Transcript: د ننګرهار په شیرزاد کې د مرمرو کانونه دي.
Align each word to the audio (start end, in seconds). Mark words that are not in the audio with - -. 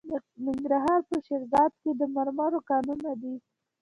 د 0.09 0.11
ننګرهار 0.45 1.01
په 1.09 1.15
شیرزاد 1.25 1.71
کې 1.81 1.91
د 1.99 2.01
مرمرو 2.15 2.59
کانونه 2.69 3.11
دي. 3.21 3.35